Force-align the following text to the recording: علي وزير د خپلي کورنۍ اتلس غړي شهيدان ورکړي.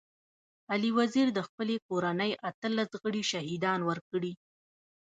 علي 0.71 0.91
وزير 0.99 1.27
د 1.33 1.39
خپلي 1.47 1.75
کورنۍ 1.87 2.31
اتلس 2.49 2.89
غړي 3.01 3.23
شهيدان 3.31 3.79
ورکړي. 3.89 4.33